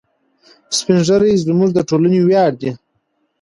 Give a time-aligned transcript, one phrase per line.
[0.77, 2.71] سپین ږیري زموږ د ټولنې ویاړ دي.